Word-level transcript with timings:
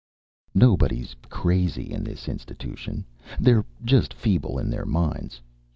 Nobody's 0.55 1.15
crazy 1.29 1.91
in 1.91 2.03
this 2.03 2.27
institution. 2.27 3.05
They're 3.39 3.65
just 3.85 4.15
feeble 4.15 4.57
in 4.57 4.71
their 4.71 4.83
minds. 4.87 5.39